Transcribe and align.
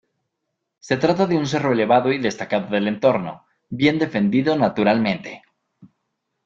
Se 0.79 0.97
trata 0.97 1.27
de 1.27 1.37
un 1.37 1.45
cerro 1.45 1.73
elevado 1.73 2.11
y 2.11 2.17
destacado 2.17 2.69
del 2.73 2.87
entorno, 2.87 3.45
bien 3.69 3.99
defendido 3.99 4.55
naturalmente. 4.55 5.43